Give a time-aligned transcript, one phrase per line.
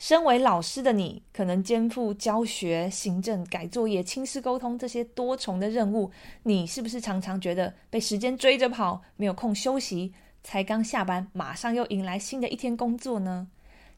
[0.00, 6.10] 身为老师的你，可能肩负教学、行政、改作业、亲师沟通这些多重的任务，
[6.42, 10.14] 你是不是常常觉得被时间追着跑，没有空休息？
[10.42, 13.46] 才刚下班，马上又迎来新的一天工作呢？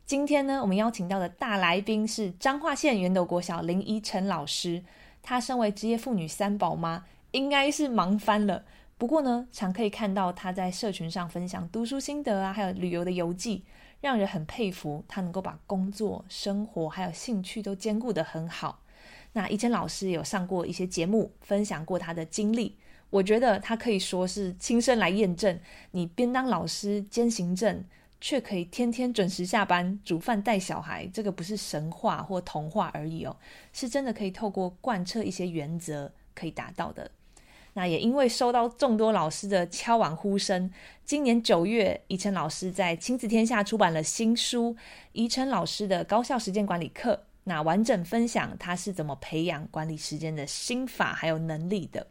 [0.05, 4.83] 今天呢，我们邀请到的大来宾是彰化县圆斗国小林怡辰老师。
[5.23, 8.65] 她身为职业妇女三宝妈，应该是忙翻了。
[8.99, 13.63] 不过呢，常可以看到她在社群上分享读书心得啊，还有旅游的游记。
[14.03, 18.81] 让人很佩服，他能够把工作、生活还有兴趣都兼顾得很好。
[19.33, 22.77] 那怡辰老师有上过一些节目，分享过他的经历。
[23.09, 25.59] 我觉得他可以说是亲身来验证，
[25.93, 27.85] 你边当老师兼行政，
[28.21, 33.37] 却可以天天准时下班煮饭带小孩，这个不是神话或童话而已哦，
[33.73, 37.11] 是真的可以透过贯彻一些原则可以达到的。
[37.75, 40.71] 那也因为收到众多老师的敲碗呼声，
[41.05, 44.75] 今年九月，宜辰老师在亲子天下出版了新书
[45.13, 52.07] 《怡辰老师的高效时间管理课》，那完整分享他是怎么培养管理时间的心法还有能力的，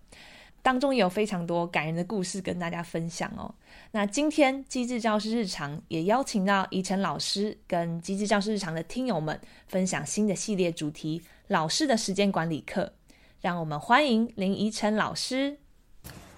[0.63, 3.53] 当中有非常多感人的故事跟大家分享哦。
[3.91, 12.93] 那今天机智教师日常也邀请到宜辰老师跟机智教师日常的听友们分享新的系列主题——老师的时间管理课。
[13.42, 15.58] 让我们欢迎林怡辰老师。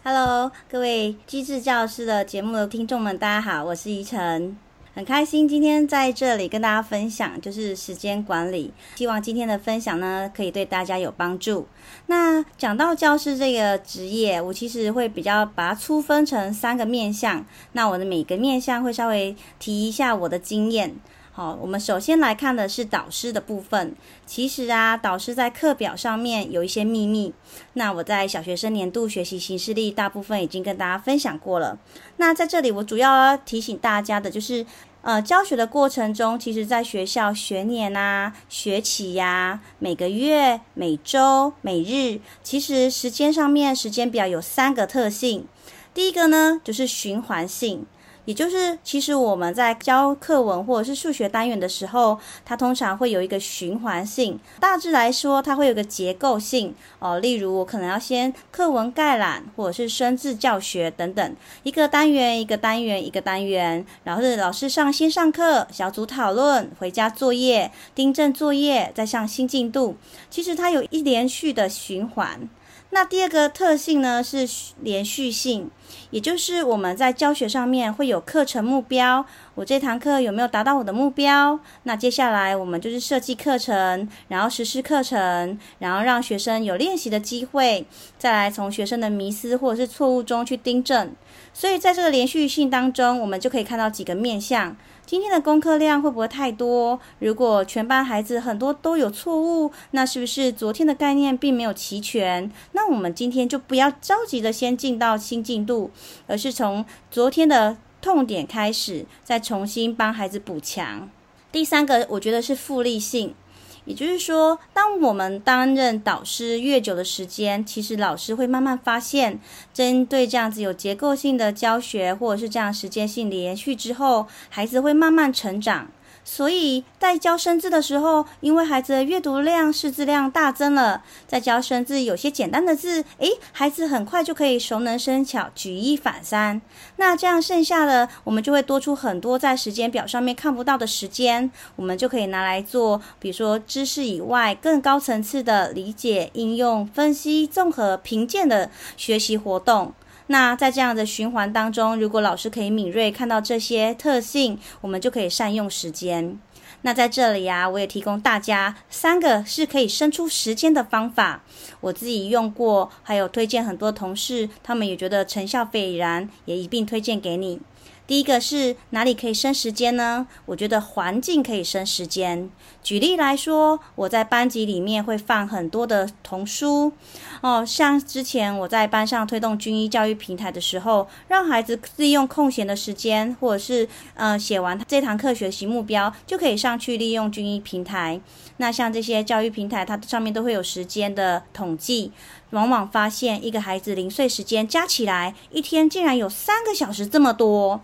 [0.05, 4.57] Hello，各位机智教师的节目的听众们，大家好，我是怡辰，
[4.93, 8.73] 很开心今天在这里跟大家分享，就是时间管理。
[8.95, 11.67] 希望今天的分享呢，可以对大家有帮助。
[12.07, 17.45] 那讲到教师这个职业，我其实会比较把它粗分成三个面向。
[17.73, 20.95] 那我的每个面向会稍微提一下我的经验。
[21.35, 23.95] 好，我们首先来看的是导师的部分。
[24.23, 27.33] 其实啊，导师在课表上面有一些秘密。
[27.73, 31.79] 那我在小学生年度学习行事历大部分已经跟大家分享过了。
[32.17, 34.63] 那在这里，我主要要提醒大家的就是，
[35.01, 45.47] 呃，教学的过程中，其实在学校学年啊、学期呀、每个月、每周、每日，其实时间上面时间表有三个特性。
[45.95, 47.87] 第一个呢，就是循环性。
[48.25, 54.39] 也就是，其实我们在教课文或者是数学单元的时候，它通常会有一个循环性。
[54.59, 57.19] 大致来说，它会有个结构性哦。
[57.19, 69.97] 例如，我可能要先课文概览，或者是生字教学等等，一个单元一个单元一个单元，然后是老师上先上课，小组讨论，回家作业，订正作业，再上新进度。
[70.29, 72.47] 其实它有一连续的循环。
[72.93, 74.47] 那第二个特性呢，是
[74.81, 75.69] 连续性。
[76.11, 81.59] 也就是我们在教学上面会有课程目标，我这堂课有没有达到我的目标？
[81.83, 87.87] 那接下来我们就是设计课程，然后实施课程，然后让学生有练习的机会，
[88.19, 91.11] 再来从学生的迷思或者是错误中去订正。
[91.51, 94.77] 所以在这个连续性当中，我们就可以看到几个面向。
[95.05, 96.99] 今天的功课量会不会太多？
[97.19, 102.49] 如果全班孩子很多都有错误，那是不是昨天的概念并没有齐全？
[102.71, 105.91] 那我们今天就不要着急的先进到新进度，
[106.25, 111.09] 而是从昨天的痛点开始，再重新帮孩子补强。
[111.51, 113.35] 第三个，我觉得是复利性。
[113.85, 119.39] 也就是说，当我们担任导师越久的时间，其实老师会慢慢发现，
[119.73, 125.89] 针对这样子有结构性的教学，或者是这样时间性连续之后，孩子会慢慢成长。
[126.25, 136.61] 所以在教生字的时候，因为孩子的阅读量、识字量大增了，在教生字有些简单的字，诶，孩子很快就可以熟能生巧，举一反三。
[136.95, 149.93] 那这样剩下的，我们就会多出很多在时间表上面看不到的时间，我们就可以拿来做，比如说知识以外更高层次的理解、应用、分析、综合、评鉴的学习活动。
[150.27, 156.39] 那在这样的循环当中，如果老师可以敏锐看到这些特性，我们就可以善用时间。
[156.85, 161.43] 那在这里啊，我也提供大家三个是可以生出时间的方法，
[161.79, 167.61] 我自己用过，还有推荐很多同事，他们也觉得成效斐然，也一并推荐给你。
[168.05, 170.27] 第一个是哪里可以生时间呢？
[170.45, 172.49] 我觉得环境可以生时间。
[172.83, 176.91] 举例来说，我在班级里面会放很多的童书
[177.39, 188.19] 哦，像之前我在班上推动军医教育平台的时候，让孩子利用空闲的时间，或者是呃写完这堂课学习目标，就可以上去利用军医平台。
[188.57, 192.11] 那像这些教育平台，它上面都会有时间的统计，
[192.51, 197.81] 往往发现一个孩子零碎时间加起来，一天竟然有三个小时这么多。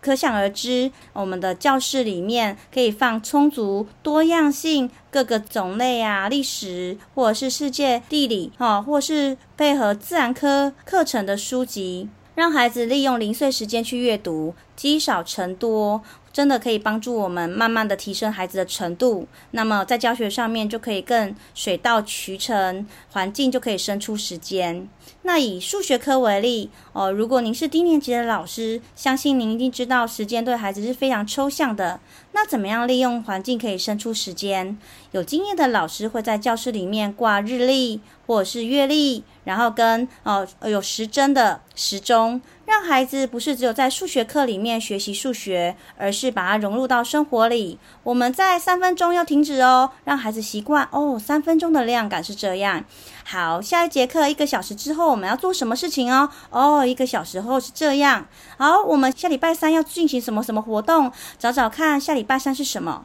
[0.00, 16.02] 可想而知，我们的教室里面可以放充足、多样性、各个种类啊，历史或者是世界地理，哈，或是配合自然科课程的书籍，让孩子利用零碎时间去阅读，积少成多。
[16.34, 24.88] 真的可以帮助我们慢慢的提升孩子的程度，那么在教学上面就可以更水到渠成，环境就可以生出时间。
[25.22, 32.00] 那以数学科为例，哦，如果您是低年级的老师，相信您一定知道时间对孩子是非常抽象的。
[32.32, 34.76] 那怎么样利用环境可以生出时间？
[35.12, 42.42] 有经验的老师会在教室里面挂日历或者是月历，然后跟哦有时针的时钟。
[42.66, 47.78] 让孩子不是只有在数学课里面学习数学，而是把它融入到生活里。
[48.02, 52.84] 我们在三分钟要停止哦，让孩子习惯哦，三分钟的量感是这样。
[53.24, 56.30] 好，下一节课一个小时之后我们要做什么事情哦？
[56.50, 58.26] 哦，一个小时后是这样。
[58.56, 61.12] 好，我们下礼拜三要进行什么什么活动？
[61.38, 63.04] 找找看下礼拜三是什么。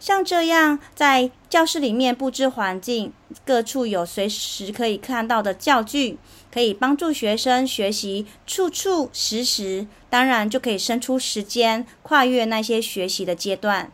[0.00, 3.12] 像这样，在教室里面布置环境，
[3.44, 6.18] 各处有随时可以看到的教具，
[6.52, 13.90] 可以帮助学生学习，处处时时，当然就可以生出时间，跨越那些学习的阶段。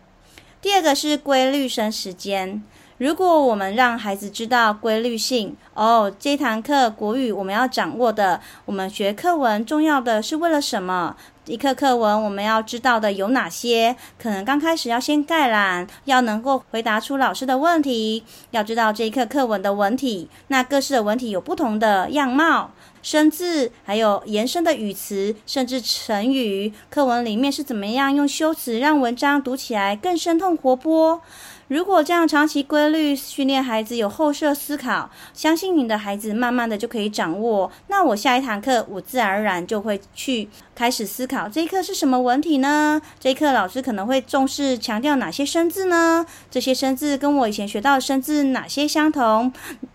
[0.61, 2.62] 第二个是规律生时间，
[2.99, 11.17] 如果我们让孩子知道规律性，哦，这堂课国语我们要掌握的，我们学课文重要的是为了什么？
[11.46, 13.94] 一课课文我们要知道的有哪些？
[14.19, 20.31] 可能刚开始要先概览，要能够回答出老师的问题，要知道这一课课文的文体。
[20.49, 22.70] 那各式的文体有不同的样貌，
[23.05, 26.73] 生字，还有延伸的语词，甚至成语。
[26.89, 31.21] 课文里面是怎么样用修辞让文章读起来更生动活泼？
[31.69, 37.71] 如果这样长期规律训练孩子有后设思考，相信你的孩子慢慢的就可以掌握。
[37.89, 43.00] 那我下一堂课，我自然而然就会去开始思考这一课是什么文体呢？
[43.21, 46.25] 这一课老师可能会重视强调哪些生字呢？
[46.50, 49.53] 这些生字跟我以前学到的生字哪些相同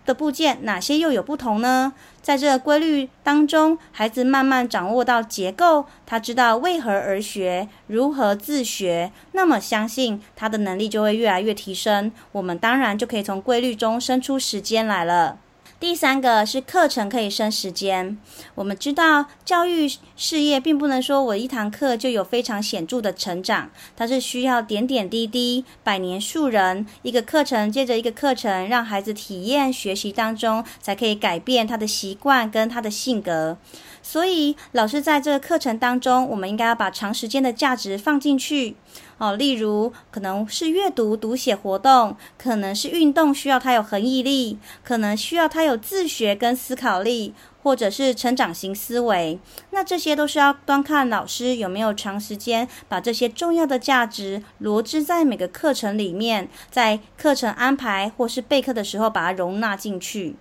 [0.09, 1.93] 的部件，哪些又有不同呢？
[2.19, 12.11] 在这规律当中，孩子慢慢掌握到结构，他知道为何而学，如何自学，那么相信他的能力就会越来越提升。
[12.31, 15.37] 我们当然就可以从规律中生出时间来了。
[15.79, 18.17] 第三个是课程可以生时间。
[18.55, 33.57] 我们知道教育事业并不能说我一堂课就有非常显著的成长，它是需要点点滴滴、百年树人，一个课程接着一个课程，让孩子体验学习当中，才可以改变他的习惯跟他的性格。
[34.03, 38.75] 所以老师在这个课程当中，我们应该要把长时间的价值放进去。
[39.17, 49.39] 哦，例如可能是阅读读写活动，可能是运动需要他有恒毅力，可能需要他有自学跟思考力，或者是成长型思维。
[49.71, 60.35] 那这些都是要端看老师有没有长时间把这些重要的价值罗织在每个课程里面，在课程安排或是备课的时候把它容纳进去。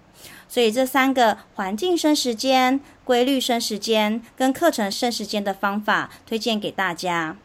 [0.49, 7.37] 所以这三个环境生时间、规律生时间跟课程生时间的方法，推荐给大家。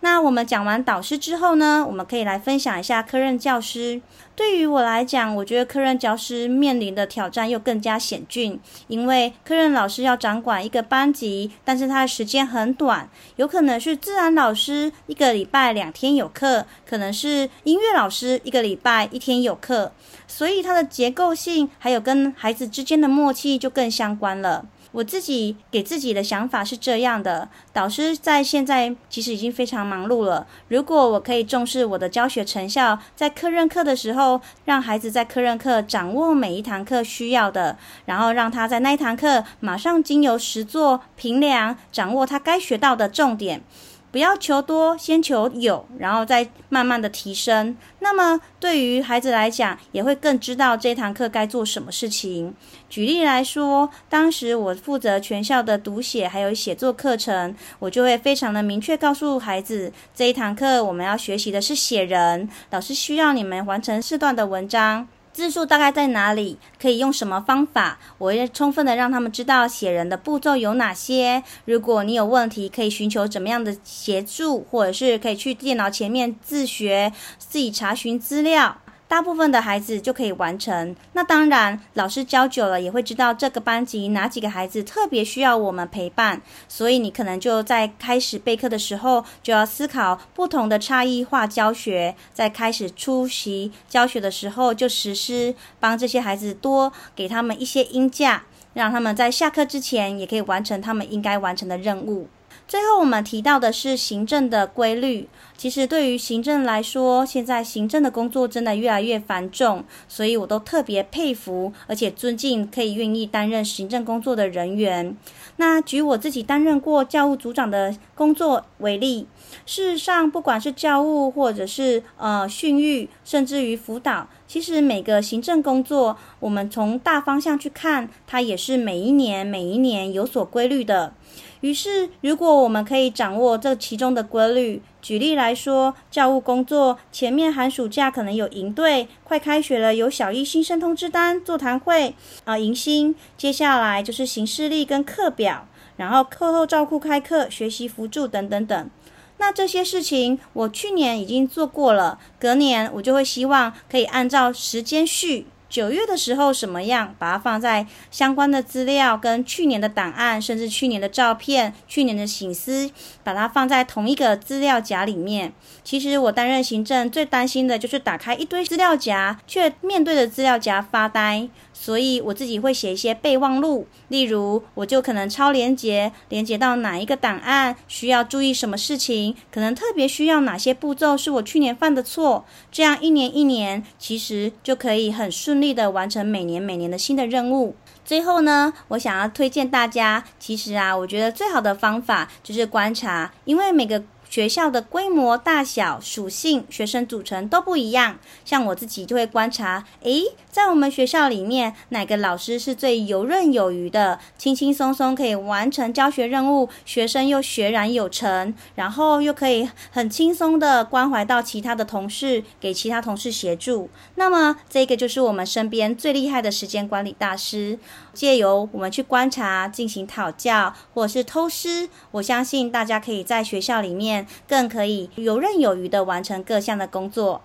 [0.00, 4.00] 那我们讲完导师之后呢，我们可以来分享一下科任教师。
[4.36, 19.90] 对于我来讲，我觉得科任教师面临的挑战又更加险峻，因为科任老师要掌管一个班级，但是他的时间很短，有可能是自然老师一个礼拜两天有课，可能是音乐老师一个礼拜一天有课，
[20.28, 24.64] 所以他的结构性还有跟孩子之间的默契就更相关了。
[24.98, 30.44] 我自己给自己的想法是这样的：导师在现在其实已经非常忙碌了。
[30.66, 43.62] 如果我可以重视我的教学成效，在课任课的时候，让孩子在课任课掌握每一堂课需要的，然后让他在那一堂课马上经由实作评量，掌握他该学到的重点。
[44.10, 47.76] 不要求多，先求有，然后再慢慢的提升。
[48.00, 52.54] 那么对于孩子来讲，也会更知道这堂课该做什么事情。
[52.88, 65.06] 举例来说，当时我负责全校的读写还有写作课程，我就会非常的明确告诉孩子，这一堂课我们要学习的是写人，老师需要你们完成四段的文章。
[65.38, 71.44] 字数大概在哪里，可以用什么方法，我要充分的让他们知道写人的步骤有哪些。
[71.64, 78.78] 如果你有问题，可以寻求怎么样的协助，或者是可以去电脑前面自学，自己查询资料。
[79.08, 80.94] 大部分的孩子就可以完成。
[81.14, 86.42] 那当然，老师教久了也会知道这个班级哪几个孩子特别需要我们陪伴。
[86.68, 92.14] 所以你可能就在开始备课的时候，就要思考不同的差异化教学。
[92.34, 102.28] 在开始出席教学的时候，就实施帮这些孩子多给他们一些音架，让他们在下课之前也可以完成他们应该完成的任务。
[102.68, 105.26] 最后，我们提到的是行政的规律。
[105.56, 115.16] 其实，对于行政来说，现在行政的工作真的越来越繁重，所以我都特别佩服，而且尊敬可以愿意担任行政工作的人员。
[115.56, 119.26] 那举我自己担任过教务组长的工作为例，
[119.64, 131.14] 事实上，不管是教务，或者是呃训育，甚至于辅导，其实每个行政工作，我们从大方向去看，它也是每一年每一年有所规律的。
[131.60, 148.90] 于是，如果我们可以掌握这其中的规律，举例来说，教务工作前面寒暑假可能有营队，快开学了有小一新生通知单、座谈会啊、迎新，接下来就是行事历跟课表，然后课后照顾开课、学习辅助等等等。
[149.38, 155.46] 那这些事情我去年已经做过了，隔年我就会希望可以按照时间序。
[155.68, 162.90] 九月的时候什么样，把它放在相关的资料跟去年的档案，甚至去年的照片、去年的醒思，
[163.22, 165.52] 把它放在同一个资料夹里面。
[165.84, 171.48] 其实我担任行政最担心的就是打开一堆资料夹，却面对着资料夹发呆。
[171.80, 187.76] 所以我自己会写一些备忘录，例如我就可能抄连接，连接到哪一个档案，需要注意什么事情，可能特别需要哪些步骤是我去年犯的错，这样一年一年，其实就可以很顺利的完成每年每年的新的任务。
[188.04, 194.02] 最后呢，我想要推荐大家，其实啊，我觉得最好的方法就是观察，因为每个。
[194.28, 198.18] 学校的规模、大小、属性、学生组成都不一样。
[198.44, 213.88] 像我自己就会观察，诶，在我们学校里面，哪个老师是最游刃有余的，轻轻松松可以完成教学任务，学生又学然有成，然后又可以很轻松的关怀到其他的同事，给其他同事协助。
[214.16, 217.78] 那么，这个就是我们身边最厉害的时间管理大师。
[218.12, 224.17] 借由我们去观察、进行讨教，或者是偷师，我相信大家可以在学校里面
[224.48, 227.42] 更可以游刃有余的完成各项的工作。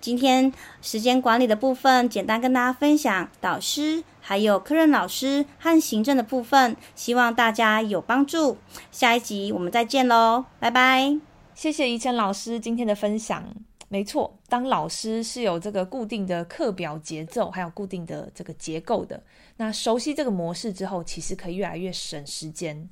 [0.00, 0.52] 今天
[0.82, 8.58] 时间管理的部分，简单跟大家分享导师、还有科任老师和行政的部分，希望大家有帮助。
[8.92, 11.18] 下一集我们再见喽，拜拜！
[11.54, 13.42] 谢谢怡辰老师今天的分享。
[13.88, 19.22] 没错，当老师是有这个固定的课表节奏，还有固定的这个结构的。
[19.56, 22.88] 那熟悉这个模式之后，其实可以越来越省时间。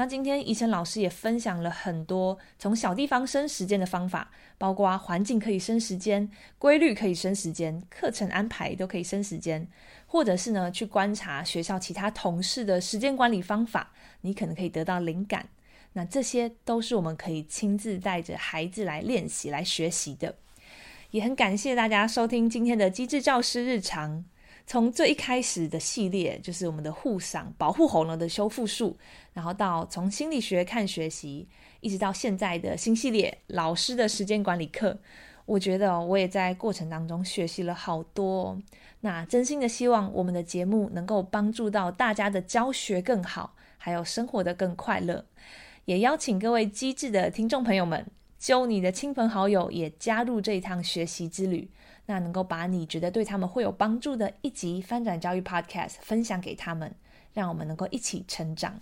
[0.00, 6.26] 那今天怡辰老师也分享了很多从小地方生时间的方法，包括环境可以生时间，
[6.58, 9.68] 规律可以生时间，课程安排都可以生时间，
[10.06, 13.92] 或者是呢去观察学校其他同事的时间管理方法，
[14.22, 15.46] 你可能可以得到灵感。
[15.92, 20.34] 那这些都是我们可以亲自带着孩子来练习、来学习的。
[21.10, 24.24] 也很感谢大家收听今天的机智教师日常。
[24.70, 28.96] 从最一开始的系列，就是我们的护嗓、保护喉咙的修复术，
[29.32, 31.44] 然后到从心理学看学习，
[31.80, 34.96] 一直到现在的新系列老师的时间管理课。
[35.44, 38.56] 我觉得我也在过程当中学习了好多。
[39.00, 45.24] 那真心的希望我们的节目能够帮助到大家的教学更好，还有生活的更快乐。
[45.86, 48.06] 也邀请各位机智的听众朋友们，
[48.38, 51.68] 揪你的亲朋好友也加入这一趟学习之旅。
[52.10, 56.92] 那能够把你觉得对他们会有帮助的一集翻转教育 Podcast 分享给他们，
[57.32, 58.80] 让我们能够一起成长。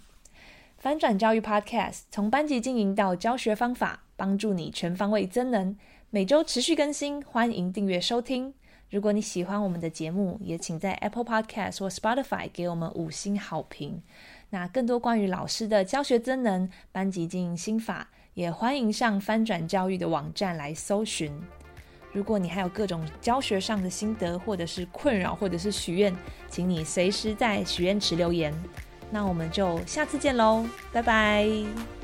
[0.78, 5.76] 翻转教育 Podcast 从班级经营到教学方法，帮助你全方位增能。
[6.08, 8.54] 每周持续更新，欢迎订阅收听。
[8.88, 14.02] 如果你喜欢我们的节目，也请在 Apple Podcast 或 Spotify 给我们五星好评。
[14.49, 21.38] 那更多关于老师的教学增能、班级经营心法，也欢迎上翻转教育的网站来搜寻。
[22.18, 26.12] 如果你还有各种教学上的心得，或者是困扰，或者是许愿，
[26.50, 28.52] 请你随时在许愿池留言。
[29.08, 31.98] 那我们就下次见喽，拜拜。